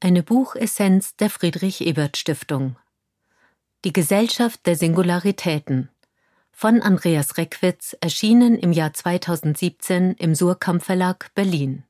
[0.00, 2.76] Eine Buchessenz der Friedrich Ebert Stiftung.
[3.84, 5.88] Die Gesellschaft der Singularitäten
[6.52, 11.84] von Andreas Reckwitz erschienen im Jahr 2017 im Surkamp Verlag Berlin.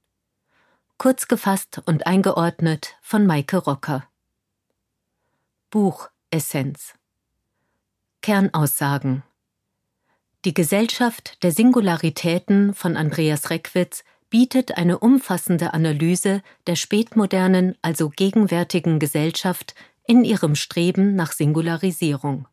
[0.96, 4.09] Kurz gefasst und eingeordnet von Maike Rocker.
[5.71, 6.95] Buchessenz
[8.23, 9.23] Kernaussagen
[10.45, 14.05] Die Gesellschaft der Singularitäten von Andreas Reckwitz
[14.35, 19.77] bietet eine umfassende Analyse der spätmodernen, also gegenwärtigen Gesellschaft
[20.09, 22.48] in ihrem Streben nach Singularisierung.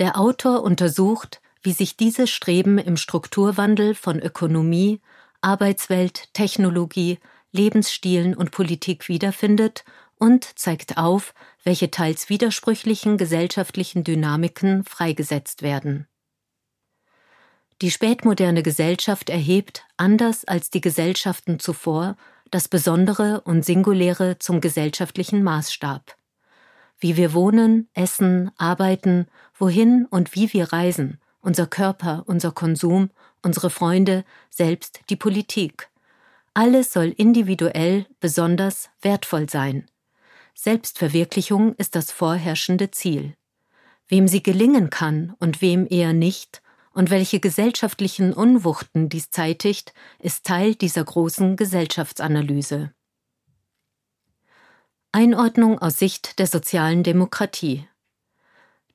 [0.00, 5.00] Der Autor untersucht, wie sich dieses Streben im Strukturwandel von Ökonomie,
[5.42, 7.20] Arbeitswelt, Technologie,
[7.52, 9.84] Lebensstilen und Politik wiederfindet
[10.18, 16.08] und zeigt auf, welche teils widersprüchlichen gesellschaftlichen Dynamiken freigesetzt werden.
[17.82, 22.16] Die spätmoderne Gesellschaft erhebt, anders als die Gesellschaften zuvor,
[22.50, 26.16] das Besondere und Singuläre zum gesellschaftlichen Maßstab.
[26.98, 29.26] Wie wir wohnen, essen, arbeiten,
[29.58, 33.10] wohin und wie wir reisen, unser Körper, unser Konsum,
[33.42, 35.90] unsere Freunde, selbst die Politik.
[36.54, 39.86] Alles soll individuell besonders wertvoll sein.
[40.54, 43.34] Selbstverwirklichung ist das vorherrschende Ziel.
[44.06, 46.62] Wem sie gelingen kann und wem eher nicht,
[46.94, 52.92] und welche gesellschaftlichen Unwuchten dies zeitigt, ist Teil dieser großen Gesellschaftsanalyse.
[55.12, 57.86] Einordnung aus Sicht der sozialen Demokratie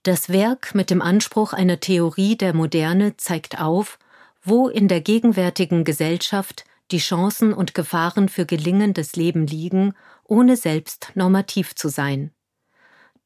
[0.03, 4.00] Das Werk mit dem Anspruch einer Theorie der Moderne zeigt auf,
[4.41, 11.11] wo in der gegenwärtigen Gesellschaft die Chancen und Gefahren für gelingendes Leben liegen, ohne selbst
[11.16, 12.31] normativ zu sein.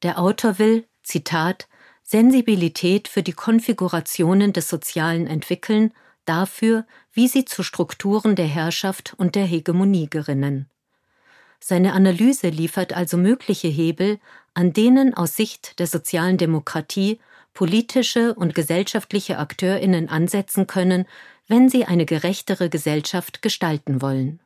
[0.02, 1.68] Der Autor will, Zitat,
[2.06, 5.92] Sensibilität für die Konfigurationen des Sozialen entwickeln,
[6.26, 10.68] dafür, wie sie zu Strukturen der Herrschaft und der Hegemonie gerinnen.
[11.60, 14.20] Seine Analyse liefert also mögliche Hebel,
[14.52, 17.20] an denen aus Sicht der sozialen Demokratie
[17.54, 21.06] politische und gesellschaftliche Akteurinnen ansetzen können,
[21.48, 24.40] wenn sie eine gerechtere Gesellschaft gestalten wollen.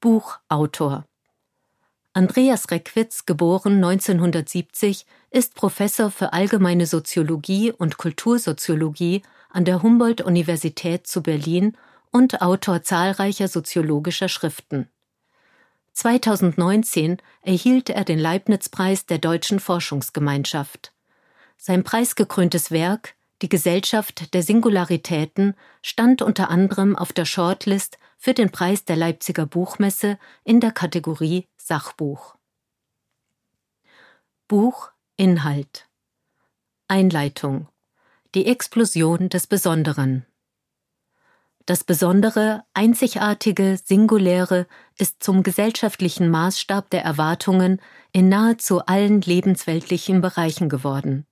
[0.00, 1.04] Buchautor
[2.12, 11.22] Andreas Reckwitz, geboren 1970, ist Professor für allgemeine Soziologie und Kultursoziologie an der Humboldt-Universität zu
[11.22, 11.76] Berlin
[12.10, 14.88] und Autor zahlreicher soziologischer Schriften.
[15.92, 20.92] 2019 erhielt er den Leibniz-Preis der Deutschen Forschungsgemeinschaft.
[21.58, 28.50] Sein preisgekröntes Werk Die Gesellschaft der Singularitäten stand unter anderem auf der Shortlist für den
[28.50, 32.36] Preis der Leipziger Buchmesse in der Kategorie Sachbuch.
[34.46, 35.88] Buch Inhalt
[36.86, 37.68] Einleitung
[38.34, 40.26] Die Explosion des Besonderen
[41.64, 44.66] Das Besondere, Einzigartige, Singuläre
[44.98, 47.80] ist zum gesellschaftlichen Maßstab der Erwartungen
[48.12, 51.26] in nahezu allen lebensweltlichen Bereichen geworden.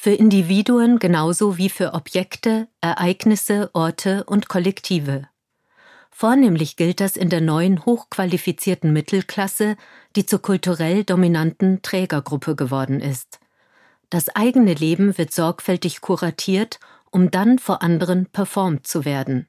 [0.00, 5.26] Für Individuen genauso wie für Objekte, Ereignisse, Orte und Kollektive.
[6.12, 9.76] Vornehmlich gilt das in der neuen hochqualifizierten Mittelklasse,
[10.14, 13.40] die zur kulturell dominanten Trägergruppe geworden ist.
[14.08, 16.78] Das eigene Leben wird sorgfältig kuratiert,
[17.10, 19.48] um dann vor anderen performt zu werden.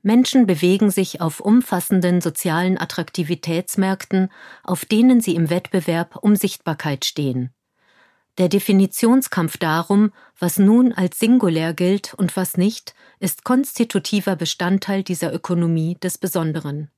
[0.00, 4.30] Menschen bewegen sich auf umfassenden sozialen Attraktivitätsmärkten,
[4.64, 7.52] auf denen sie im Wettbewerb um Sichtbarkeit stehen.
[8.38, 15.32] Der Definitionskampf darum, was nun als singulär gilt und was nicht, ist konstitutiver Bestandteil dieser
[15.32, 16.90] Ökonomie des Besonderen.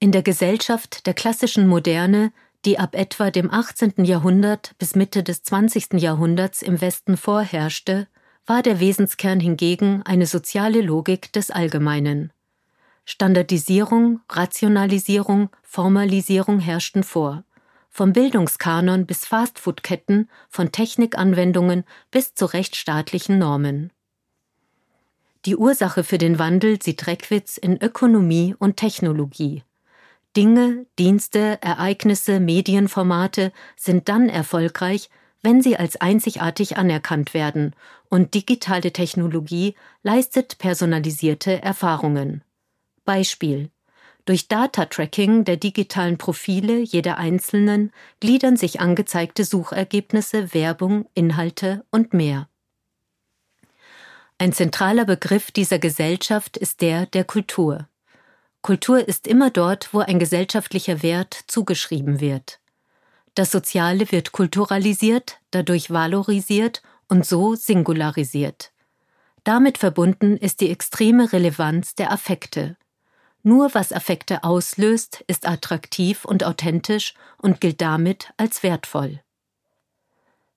[0.00, 2.32] In der Gesellschaft der klassischen Moderne,
[2.64, 4.04] die ab etwa dem 18.
[4.04, 5.94] Jahrhundert bis Mitte des 20.
[5.94, 8.08] Jahrhunderts im Westen vorherrschte,
[8.44, 12.32] war der Wesenskern hingegen eine soziale Logik des Allgemeinen.
[13.04, 17.44] Standardisierung, Rationalisierung, Formalisierung herrschten vor
[17.94, 23.92] vom Bildungskanon bis Fastfood-Ketten, von Technikanwendungen bis zu rechtsstaatlichen Normen.
[25.44, 29.62] Die Ursache für den Wandel sieht Reckwitz in Ökonomie und Technologie.
[30.36, 35.08] Dinge, Dienste, Ereignisse, Medienformate sind dann erfolgreich,
[35.42, 37.76] wenn sie als einzigartig anerkannt werden,
[38.08, 42.42] und digitale Technologie leistet personalisierte Erfahrungen.
[43.04, 43.70] Beispiel
[44.24, 52.48] durch Data-Tracking der digitalen Profile jeder Einzelnen gliedern sich angezeigte Suchergebnisse, Werbung, Inhalte und mehr.
[54.38, 57.88] Ein zentraler Begriff dieser Gesellschaft ist der der Kultur.
[58.62, 62.60] Kultur ist immer dort, wo ein gesellschaftlicher Wert zugeschrieben wird.
[63.34, 68.72] Das Soziale wird kulturalisiert, dadurch valorisiert und so singularisiert.
[69.44, 72.76] Damit verbunden ist die extreme Relevanz der Affekte.
[73.46, 79.20] Nur was Affekte auslöst, ist attraktiv und authentisch und gilt damit als wertvoll.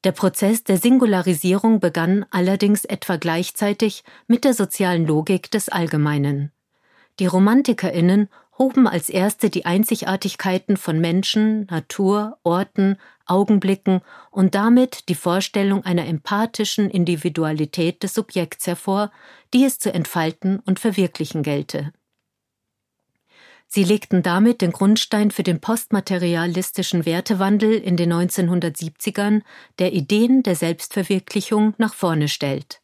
[0.06, 6.54] Der Prozess der Singularisierung begann allerdings etwa gleichzeitig mit der sozialen Logik des Allgemeinen.
[7.20, 14.00] Die Romantikerinnen hoben als erste die Einzigartigkeiten von Menschen, Natur, Orten, Augenblicken
[14.32, 19.12] und damit die Vorstellung einer empathischen Individualität des Subjekts hervor,
[19.54, 21.92] die es zu entfalten und verwirklichen gelte.
[23.68, 29.42] Sie legten damit den Grundstein für den postmaterialistischen Wertewandel in den 1970ern,
[29.78, 32.82] der Ideen der Selbstverwirklichung nach vorne stellt.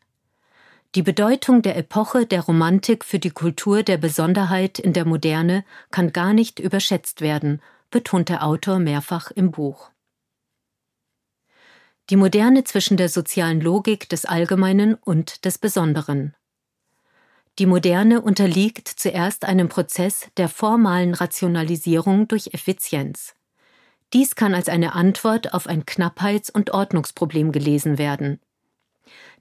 [0.96, 6.14] Die Bedeutung der Epoche der Romantik für die Kultur der Besonderheit in der Moderne kann
[6.14, 9.90] gar nicht überschätzt werden, betont der Autor mehrfach im Buch.
[12.10, 16.36] Die Moderne zwischen der sozialen Logik des Allgemeinen und des Besonderen.
[17.60, 23.36] Die Moderne unterliegt zuerst einem Prozess der formalen Rationalisierung durch Effizienz.
[24.12, 28.40] Dies kann als eine Antwort auf ein Knappheits- und Ordnungsproblem gelesen werden.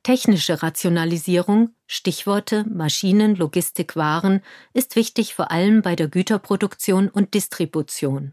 [0.02, 4.42] Technische Rationalisierung, Stichworte Maschinen, Logistik, Waren,
[4.74, 8.32] ist wichtig vor allem bei der Güterproduktion und Distribution.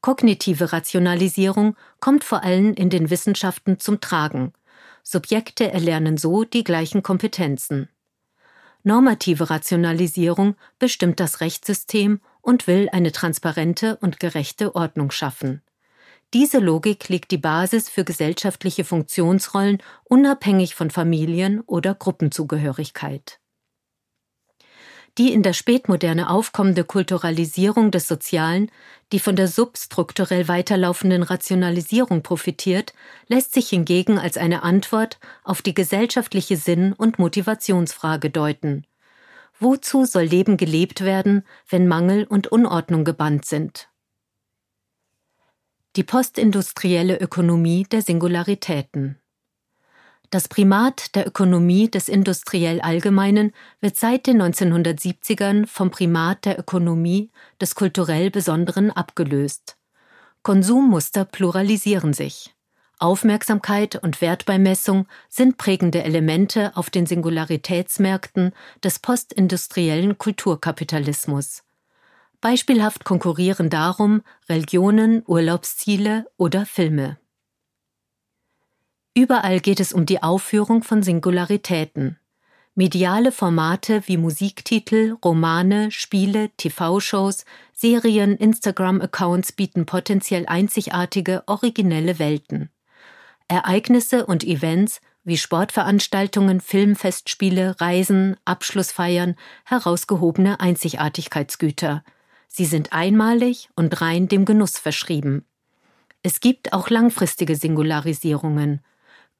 [0.00, 4.52] Kognitive Rationalisierung kommt vor allem in den Wissenschaften zum Tragen.
[5.02, 7.88] Subjekte erlernen so die gleichen Kompetenzen.
[8.82, 15.62] Normative Rationalisierung bestimmt das Rechtssystem und will eine transparente und gerechte Ordnung schaffen.
[16.32, 23.39] Diese Logik legt die Basis für gesellschaftliche Funktionsrollen unabhängig von Familien- oder Gruppenzugehörigkeit.
[25.18, 28.70] Die in der Spätmoderne aufkommende Kulturalisierung des Sozialen,
[29.12, 32.94] die von der substrukturell weiterlaufenden Rationalisierung profitiert,
[33.26, 38.86] lässt sich hingegen als eine Antwort auf die gesellschaftliche Sinn- und Motivationsfrage deuten.
[39.58, 43.88] Wozu soll Leben gelebt werden, wenn Mangel und Unordnung gebannt sind?
[45.96, 49.20] Die postindustrielle Ökonomie der Singularitäten
[50.30, 57.30] das Primat der Ökonomie des industriell Allgemeinen wird seit den 1970ern vom Primat der Ökonomie
[57.60, 59.76] des kulturell Besonderen abgelöst.
[60.42, 62.54] Konsummuster pluralisieren sich.
[62.98, 68.52] Aufmerksamkeit und Wertbeimessung sind prägende Elemente auf den Singularitätsmärkten
[68.84, 71.64] des postindustriellen Kulturkapitalismus.
[72.40, 77.18] Beispielhaft konkurrieren darum Religionen, Urlaubsziele oder Filme.
[79.14, 82.18] Überall geht es um die Aufführung von Singularitäten.
[82.76, 92.70] Mediale Formate wie Musiktitel, Romane, Spiele, TV-Shows, Serien, Instagram-Accounts bieten potenziell einzigartige, originelle Welten.
[93.48, 99.34] Ereignisse und Events wie Sportveranstaltungen, Filmfestspiele, Reisen, Abschlussfeiern,
[99.64, 102.04] herausgehobene Einzigartigkeitsgüter.
[102.46, 105.44] Sie sind einmalig und rein dem Genuss verschrieben.
[106.22, 108.80] Es gibt auch langfristige Singularisierungen.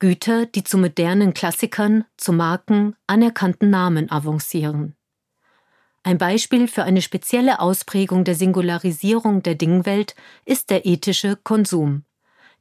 [0.00, 4.96] Güter, die zu modernen Klassikern, zu Marken, anerkannten Namen avancieren.
[6.02, 10.14] Ein Beispiel für eine spezielle Ausprägung der Singularisierung der Dingwelt
[10.46, 12.04] ist der ethische Konsum.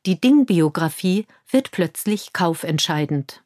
[0.05, 3.41] Die Dingbiografie wird plötzlich kaufentscheidend.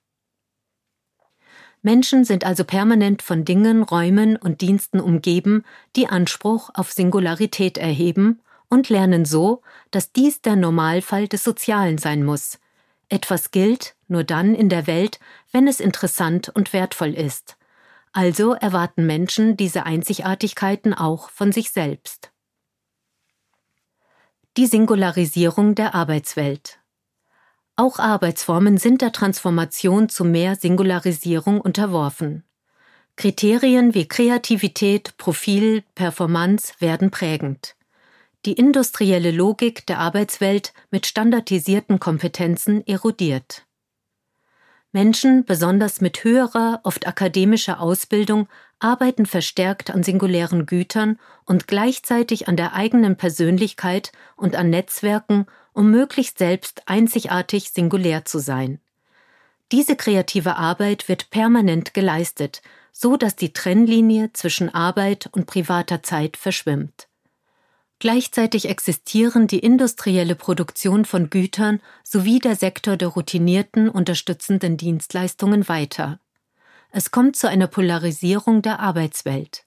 [1.84, 5.64] Menschen sind also permanent von Dingen, Räumen und Diensten umgeben,
[5.96, 12.24] die Anspruch auf Singularität erheben und lernen so, dass dies der Normalfall des Sozialen sein
[12.24, 12.58] muss,
[13.14, 15.20] etwas gilt nur dann in der Welt,
[15.52, 17.58] wenn es interessant und wertvoll ist.
[18.12, 22.32] Also erwarten Menschen diese Einzigartigkeiten auch von sich selbst.
[24.58, 26.80] Die Singularisierung der Arbeitswelt.
[27.76, 32.44] Auch Arbeitsformen sind der Transformation zu mehr Singularisierung unterworfen.
[33.16, 37.76] Kriterien wie Kreativität, Profil, Performance werden prägend
[38.46, 43.66] die industrielle Logik der Arbeitswelt mit standardisierten Kompetenzen erodiert.
[44.92, 48.48] Menschen, besonders mit höherer, oft akademischer Ausbildung,
[48.80, 55.90] arbeiten verstärkt an singulären Gütern und gleichzeitig an der eigenen Persönlichkeit und an Netzwerken, um
[55.90, 58.80] möglichst selbst einzigartig singulär zu sein.
[59.72, 66.38] Diese kreative Arbeit wird permanent geleistet, so dass die Trennlinie zwischen Arbeit und privater Zeit
[66.38, 67.08] verschwimmt.
[68.00, 76.20] Gleichzeitig existieren die industrielle Produktion von Gütern sowie der Sektor der routinierten unterstützenden Dienstleistungen weiter.
[76.92, 79.66] Es kommt zu einer Polarisierung der Arbeitswelt.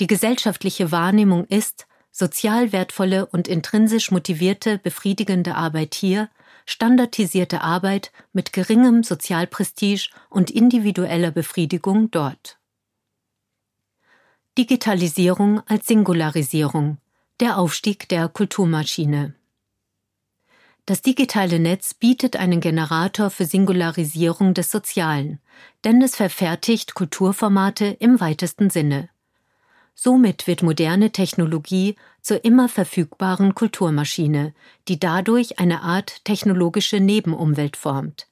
[0.00, 6.30] Die gesellschaftliche Wahrnehmung ist, sozial wertvolle und intrinsisch motivierte, befriedigende Arbeit hier
[6.68, 12.58] standardisierte Arbeit mit geringem Sozialprestige und individueller Befriedigung dort.
[14.58, 16.98] Digitalisierung als Singularisierung,
[17.40, 19.34] der Aufstieg der Kulturmaschine.
[20.86, 25.38] Das digitale Netz bietet einen Generator für Singularisierung des Sozialen,
[25.84, 29.08] denn es verfertigt Kulturformate im weitesten Sinne.
[29.94, 34.52] Somit wird moderne Technologie zur immer verfügbaren Kulturmaschine,
[34.88, 38.26] die dadurch eine Art technologische Nebenumwelt formt.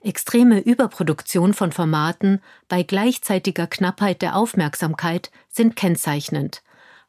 [0.00, 6.62] Extreme Überproduktion von Formaten bei gleichzeitiger Knappheit der Aufmerksamkeit sind kennzeichnend,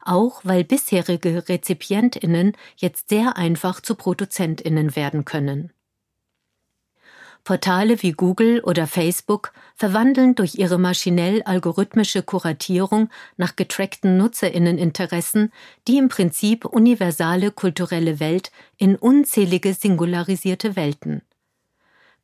[0.04, 5.72] auch weil bisherige Rezipientinnen jetzt sehr einfach zu Produzentinnen werden können.
[7.44, 15.52] Portale wie Google oder Facebook verwandeln durch ihre maschinell-algorithmische Kuratierung nach getrackten Nutzerinneninteressen
[15.86, 21.20] die im Prinzip universale kulturelle Welt in unzählige singularisierte Welten.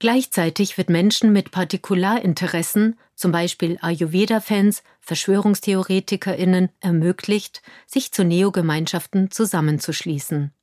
[0.01, 10.55] Gleichzeitig wird Menschen mit Partikularinteressen, zum Beispiel Ayurveda-Fans, VerschwörungstheoretikerInnen, ermöglicht, sich zu Neogemeinschaften zusammenzuschließen.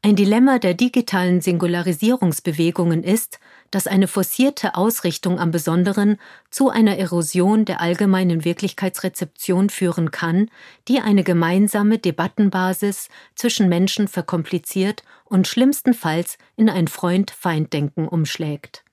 [0.00, 3.40] Ein Dilemma der digitalen Singularisierungsbewegungen ist,
[3.72, 6.18] dass eine forcierte Ausrichtung am Besonderen
[6.50, 10.50] zu einer Erosion der allgemeinen Wirklichkeitsrezeption führen kann,
[10.86, 18.84] die eine gemeinsame Debattenbasis zwischen Menschen verkompliziert und schlimmstenfalls in ein Freund-Feind-Denken umschlägt.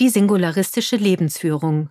[0.00, 1.90] Die singularistische Lebensführung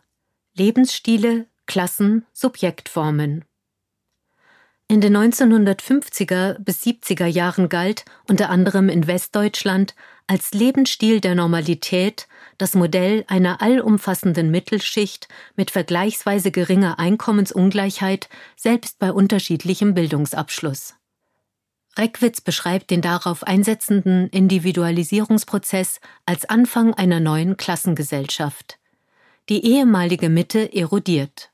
[0.53, 3.46] Lebensstile, Klassen, Subjektformen
[4.91, 9.95] in den 1950er bis 70er Jahren galt, unter anderem in Westdeutschland,
[10.27, 19.13] als Lebensstil der Normalität das Modell einer allumfassenden Mittelschicht mit vergleichsweise geringer Einkommensungleichheit, selbst bei
[19.13, 20.95] unterschiedlichem Bildungsabschluss.
[21.98, 28.77] Reckwitz beschreibt den darauf einsetzenden Individualisierungsprozess als Anfang einer neuen Klassengesellschaft.
[29.48, 31.50] Die ehemalige Mitte erodiert.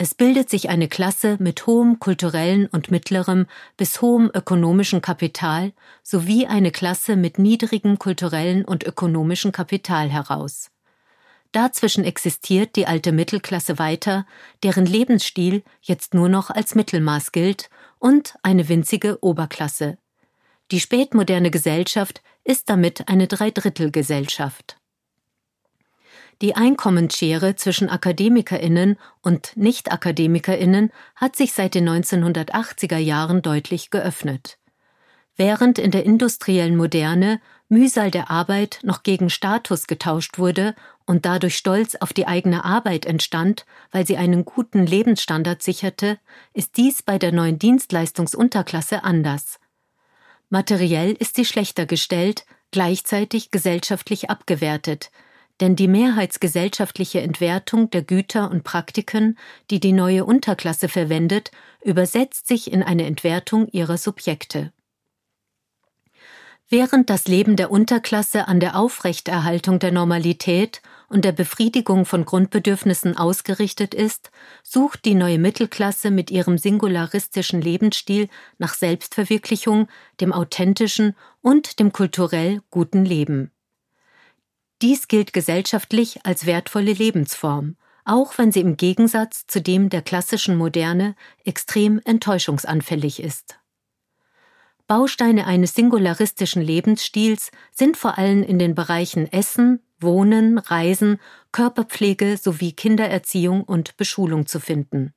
[0.00, 5.72] Es bildet sich eine Klasse mit hohem kulturellen und mittlerem bis hohem ökonomischen Kapital
[6.04, 10.70] sowie eine Klasse mit niedrigem kulturellen und ökonomischen Kapital heraus.
[11.50, 14.24] Dazwischen existiert die alte Mittelklasse weiter,
[14.62, 19.98] deren Lebensstil jetzt nur noch als Mittelmaß gilt, und eine winzige Oberklasse.
[20.70, 24.77] Die spätmoderne Gesellschaft ist damit eine Dreidrittelgesellschaft.
[26.40, 34.58] Die Einkommensschere zwischen Akademikerinnen und Nicht-Akademikerinnen hat sich seit den 1980er Jahren deutlich geöffnet.
[35.36, 40.74] Während in der industriellen Moderne Mühsal der Arbeit noch gegen Status getauscht wurde
[41.06, 46.18] und dadurch Stolz auf die eigene Arbeit entstand, weil sie einen guten Lebensstandard sicherte,
[46.54, 49.58] ist dies bei der neuen Dienstleistungsunterklasse anders.
[50.50, 55.10] Materiell ist sie schlechter gestellt, gleichzeitig gesellschaftlich abgewertet,
[55.60, 59.38] denn die mehrheitsgesellschaftliche Entwertung der Güter und Praktiken,
[59.70, 61.50] die die neue Unterklasse verwendet,
[61.82, 64.72] übersetzt sich in eine Entwertung ihrer Subjekte.
[66.70, 73.16] Während das Leben der Unterklasse an der Aufrechterhaltung der Normalität und der Befriedigung von Grundbedürfnissen
[73.16, 74.30] ausgerichtet ist,
[74.62, 79.88] sucht die neue Mittelklasse mit ihrem singularistischen Lebensstil nach Selbstverwirklichung,
[80.20, 83.50] dem authentischen und dem kulturell guten Leben.
[84.80, 90.56] Dies gilt gesellschaftlich als wertvolle Lebensform, auch wenn sie im Gegensatz zu dem der klassischen
[90.56, 93.58] Moderne extrem enttäuschungsanfällig ist.
[94.86, 101.20] Bausteine eines singularistischen Lebensstils sind vor allem in den Bereichen Essen, Wohnen, Reisen,
[101.52, 105.12] Körperpflege sowie Kindererziehung und Beschulung zu finden.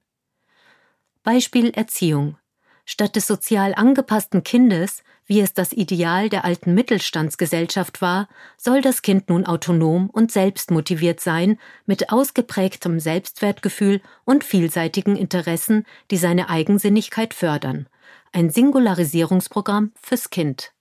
[1.24, 2.38] Beispiel Erziehung.
[2.84, 9.02] Statt des sozial angepassten Kindes wie es das Ideal der alten Mittelstandsgesellschaft war, soll das
[9.02, 17.34] Kind nun autonom und selbstmotiviert sein, mit ausgeprägtem Selbstwertgefühl und vielseitigen Interessen, die seine Eigensinnigkeit
[17.34, 17.88] fördern.
[18.34, 20.74] Ein Singularisierungsprogramm fürs Kind.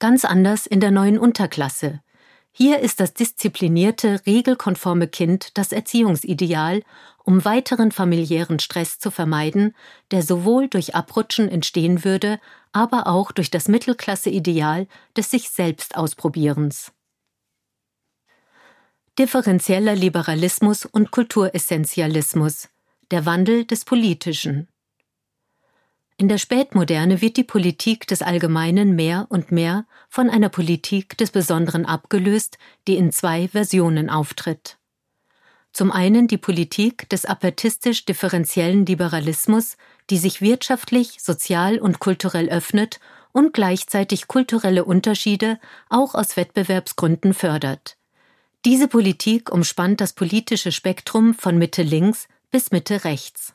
[0.00, 2.00] Ganz anders in der neuen Unterklasse.
[2.60, 6.82] Hier ist das disziplinierte, regelkonforme Kind das Erziehungsideal,
[7.22, 9.76] um weiteren familiären Stress zu vermeiden,
[10.10, 12.40] der sowohl durch Abrutschen entstehen würde,
[12.72, 16.90] aber auch durch das Mittelklasse-Ideal des sich selbst Ausprobierens.
[19.20, 22.70] Differenzieller Liberalismus und Kulturessentialismus,
[23.12, 24.66] der Wandel des Politischen.
[26.20, 31.30] In der Spätmoderne wird die Politik des Allgemeinen mehr und mehr von einer Politik des
[31.30, 32.58] Besonderen abgelöst,
[32.88, 34.78] die in zwei Versionen auftritt.
[35.72, 39.76] Zum einen die Politik des apertistisch-differenziellen Liberalismus,
[40.10, 42.98] die sich wirtschaftlich, sozial und kulturell öffnet
[43.30, 47.96] und gleichzeitig kulturelle Unterschiede auch aus Wettbewerbsgründen fördert.
[48.64, 53.54] Diese Politik umspannt das politische Spektrum von Mitte links bis Mitte rechts.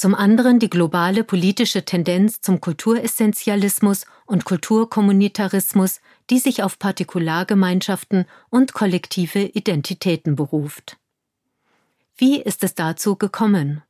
[0.00, 8.72] Zum anderen die globale politische Tendenz zum Kulturessentialismus und Kulturkommunitarismus, die sich auf Partikulargemeinschaften und
[8.72, 10.96] kollektive Identitäten beruft.
[12.16, 13.82] Wie ist es dazu gekommen?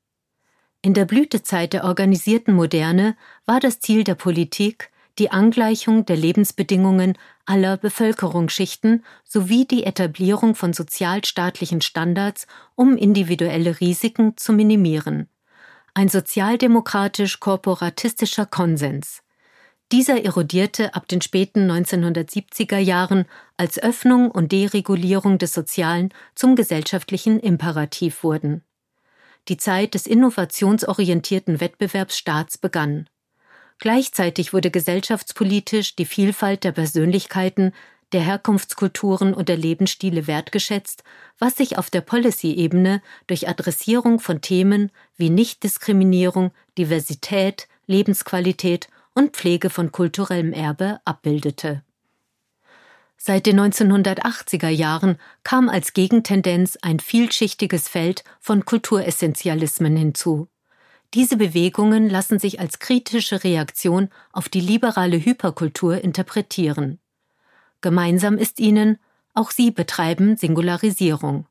[0.82, 4.90] In der Blütezeit der organisierten Moderne war das Ziel der Politik
[5.20, 14.36] die Angleichung der Lebensbedingungen aller Bevölkerungsschichten sowie die Etablierung von sozialstaatlichen Standards, um individuelle Risiken
[14.36, 15.28] zu minimieren.
[15.94, 19.22] Ein sozialdemokratisch-korporatistischer Konsens.
[19.90, 23.24] Dieser erodierte ab den späten 1970er Jahren
[23.56, 28.62] als Öffnung und Deregulierung des Sozialen zum gesellschaftlichen Imperativ wurden.
[29.48, 33.08] Die Zeit des innovationsorientierten Wettbewerbsstaats begann.
[33.80, 37.72] Gleichzeitig wurde gesellschaftspolitisch die Vielfalt der Persönlichkeiten,
[38.12, 41.04] der Herkunftskulturen und der Lebensstile wertgeschätzt,
[41.38, 49.70] was sich auf der Policy-Ebene durch Adressierung von Themen wie Nichtdiskriminierung, Diversität, Lebensqualität und Pflege
[49.70, 51.82] von kulturellem Erbe abbildete.
[53.16, 60.48] Seit den 1980er Jahren kam als Gegentendenz ein vielschichtiges Feld von Kulturessentialismen hinzu.
[61.12, 66.99] Diese Bewegungen lassen sich als kritische Reaktion auf die liberale Hyperkultur interpretieren.
[67.80, 68.98] Gemeinsam ist ihnen,
[69.34, 71.46] auch sie betreiben Singularisierung.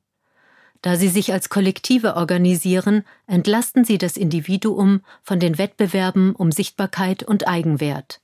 [0.82, 7.24] Da sie sich als Kollektive organisieren, entlasten sie das Individuum von den Wettbewerben um Sichtbarkeit
[7.24, 8.22] und Eigenwert.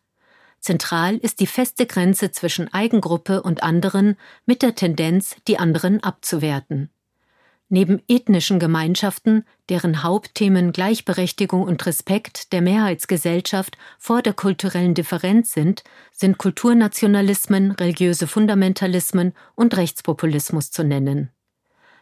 [0.61, 6.89] Zentral ist die feste Grenze zwischen Eigengruppe und anderen mit der Tendenz, die anderen abzuwerten.
[7.67, 15.83] Neben ethnischen Gemeinschaften, deren Hauptthemen Gleichberechtigung und Respekt der Mehrheitsgesellschaft vor der kulturellen Differenz sind,
[16.11, 21.31] sind Kulturnationalismen, religiöse Fundamentalismen und Rechtspopulismus zu nennen.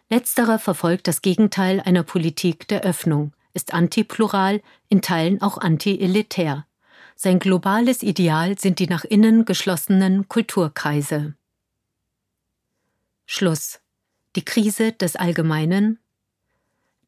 [0.10, 6.68] Letzterer verfolgt das Gegenteil einer Politik der Öffnung, ist antiplural, in Teilen auch anti-elitär.
[7.16, 11.36] Sein globales Ideal sind die nach innen geschlossenen Kulturkreise.
[13.26, 13.83] Schluss
[14.36, 16.00] die Krise des Allgemeinen?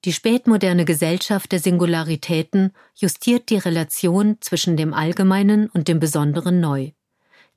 [0.05, 6.91] Die spätmoderne Gesellschaft der Singularitäten justiert die Relation zwischen dem Allgemeinen und dem Besonderen neu.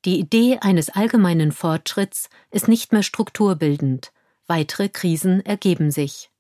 [0.05, 4.13] Die Idee eines allgemeinen Fortschritts ist nicht mehr strukturbildend,
[4.47, 6.31] weitere Krisen ergeben sich.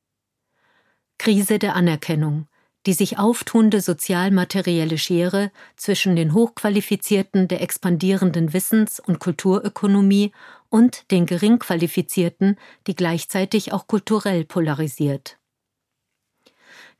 [1.19, 2.47] Krise der Anerkennung,
[2.87, 10.33] die sich auftuende sozial-materielle Schere zwischen den Hochqualifizierten der expandierenden Wissens- und Kulturökonomie
[10.71, 15.39] und den Geringqualifizierten, die gleichzeitig auch kulturell polarisiert.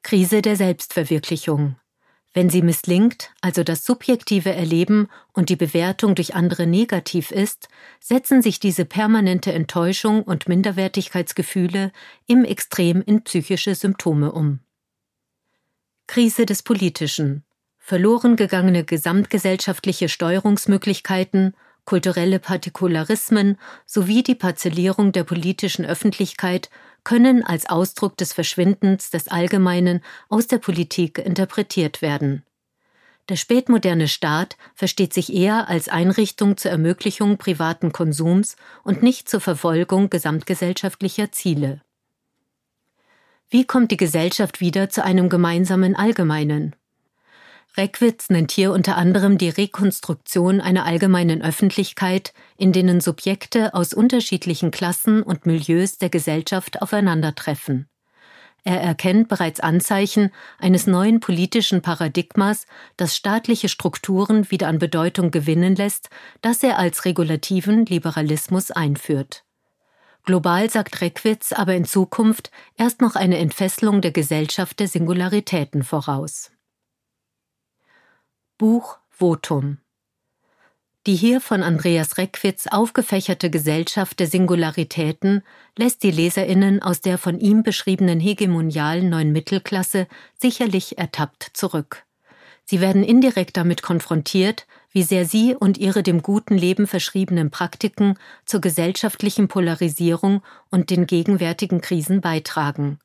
[0.03, 1.77] Krise der Selbstverwirklichung.
[2.35, 7.69] Wenn sie misslingt, also das subjektive Erleben und die Bewertung durch andere negativ ist,
[8.01, 11.91] setzen sich diese permanente Enttäuschung und Minderwertigkeitsgefühle
[12.27, 14.61] im Extrem in psychische Symptome um.
[16.07, 17.45] Krise des Politischen.
[17.79, 21.55] Verloren gegangene gesamtgesellschaftliche Steuerungsmöglichkeiten
[21.89, 26.69] kulturelle Partikularismen sowie die Parzellierung der politischen Öffentlichkeit
[27.03, 32.45] können als Ausdruck des Verschwindens des Allgemeinen aus der Politik interpretiert werden.
[33.31, 39.41] Der spätmoderne Staat versteht sich eher als Einrichtung zur Ermöglichung privaten Konsums und nicht zur
[39.41, 41.81] Verfolgung gesamtgesellschaftlicher Ziele.
[43.49, 46.77] Wie kommt die Gesellschaft wieder zu einem gemeinsamen Allgemeinen?
[47.77, 54.71] Reckwitz nennt hier unter anderem die Rekonstruktion einer allgemeinen Öffentlichkeit, in denen Subjekte aus unterschiedlichen
[54.71, 57.89] Klassen und Milieus der Gesellschaft aufeinandertreffen.
[58.65, 65.77] Er erkennt bereits Anzeichen eines neuen politischen Paradigmas, das staatliche Strukturen wieder an Bedeutung gewinnen
[65.77, 66.11] lässt,
[66.43, 69.45] das er als regulativen Liberalismus einführt.
[70.25, 76.51] Global sagt Reckwitz aber in Zukunft erst noch eine Entfesselung der Gesellschaft der Singularitäten voraus.
[78.59, 79.79] Buch Votum
[81.07, 85.43] die hier von Andreas Reckwitz aufgefächerte Gesellschaft der Singularitäten
[85.75, 92.05] lässt die Leserinnen aus der von ihm beschriebenen hegemonialen neuen Mittelklasse sicherlich ertappt zurück.
[92.65, 98.19] Sie werden indirekt damit konfrontiert, wie sehr sie und ihre dem guten Leben verschriebenen Praktiken
[98.45, 102.99] zur gesellschaftlichen Polarisierung und den gegenwärtigen Krisen beitragen.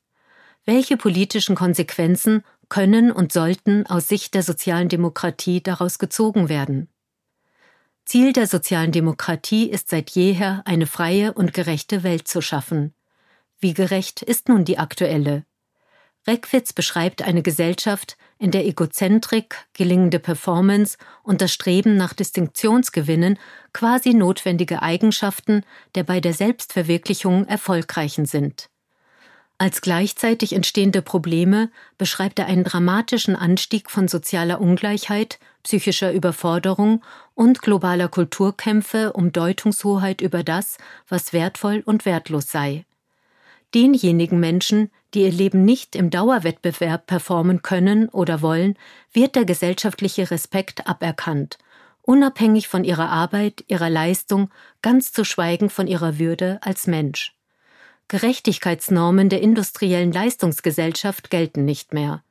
[0.66, 6.88] Welche politischen Konsequenzen können und sollten aus Sicht der sozialen Demokratie daraus gezogen werden.
[8.04, 12.94] Ziel der sozialen Demokratie ist seit jeher eine freie und gerechte Welt zu schaffen.
[13.58, 15.44] Wie gerecht ist nun die aktuelle?
[16.26, 23.38] Reckwitz beschreibt eine Gesellschaft, in der Egozentrik, gelingende Performance und das Streben nach Distinktionsgewinnen
[23.72, 28.68] quasi notwendige Eigenschaften der bei der Selbstverwirklichung Erfolgreichen sind.
[29.56, 37.02] Als gleichzeitig entstehende Probleme beschreibt er einen dramatischen Anstieg von sozialer Ungleichheit, psychischer Überforderung
[37.34, 40.76] und globaler Kulturkämpfe um Deutungshoheit über das,
[41.08, 42.84] was wertvoll und wertlos sei.
[43.74, 48.76] Denjenigen Menschen, die ihr Leben nicht im Dauerwettbewerb performen können oder wollen,
[49.12, 51.58] wird der gesellschaftliche Respekt aberkannt,
[52.02, 54.50] unabhängig von ihrer Arbeit, ihrer Leistung,
[54.82, 57.33] ganz zu schweigen von ihrer Würde als Mensch.
[58.08, 62.22] Gerechtigkeitsnormen der industriellen Leistungsgesellschaft gelten nicht mehr.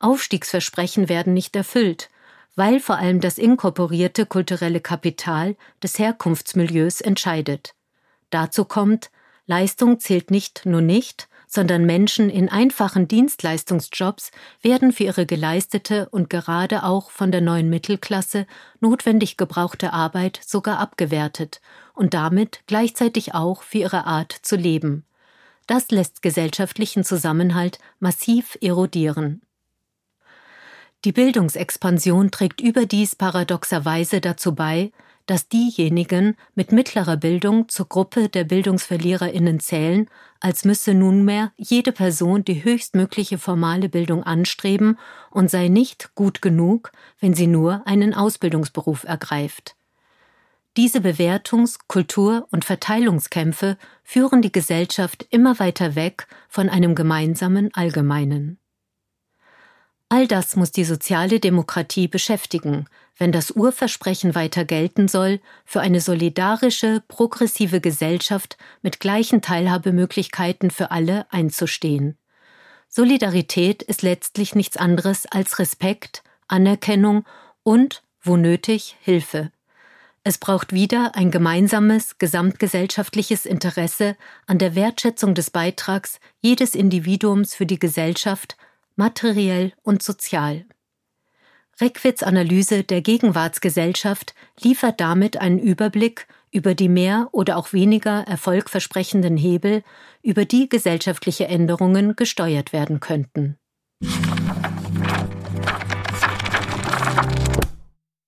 [0.00, 2.08] Aufstiegsversprechen werden nicht erfüllt,
[2.56, 7.74] weil vor allem das inkorporierte kulturelle Kapital des Herkunftsmilieus entscheidet.
[8.30, 9.10] Dazu kommt,
[9.46, 14.30] Leistung zählt nicht nur nicht, sondern Menschen in einfachen Dienstleistungsjobs
[14.62, 18.46] werden für ihre geleistete und gerade auch von der neuen Mittelklasse
[18.80, 21.60] notwendig gebrauchte Arbeit sogar abgewertet
[21.94, 25.04] und damit gleichzeitig auch für ihre Art zu leben.
[25.66, 29.42] Das lässt gesellschaftlichen Zusammenhalt massiv erodieren.
[31.04, 34.92] Die Bildungsexpansion trägt überdies paradoxerweise dazu bei,
[35.26, 40.08] dass diejenigen mit mittlerer Bildung zur Gruppe der Bildungsverliererinnen zählen,
[40.40, 44.98] als müsse nunmehr jede Person die höchstmögliche formale Bildung anstreben
[45.30, 49.76] und sei nicht gut genug, wenn sie nur einen Ausbildungsberuf ergreift.
[50.76, 58.58] Diese Bewertungs-, Kultur- und Verteilungskämpfe führen die Gesellschaft immer weiter weg von einem gemeinsamen Allgemeinen.
[60.08, 66.00] All das muss die soziale Demokratie beschäftigen, wenn das Urversprechen weiter gelten soll, für eine
[66.00, 72.18] solidarische, progressive Gesellschaft mit gleichen Teilhabemöglichkeiten für alle einzustehen.
[72.88, 77.24] Solidarität ist letztlich nichts anderes als Respekt, Anerkennung
[77.62, 79.50] und, wo nötig, Hilfe.
[80.24, 87.66] Es braucht wieder ein gemeinsames, gesamtgesellschaftliches Interesse an der Wertschätzung des Beitrags jedes Individuums für
[87.66, 88.56] die Gesellschaft,
[88.94, 90.64] materiell und sozial.
[91.80, 99.36] Reckwitz Analyse der Gegenwartsgesellschaft liefert damit einen Überblick über die mehr oder auch weniger erfolgversprechenden
[99.36, 99.82] Hebel,
[100.22, 103.56] über die gesellschaftliche Änderungen gesteuert werden könnten.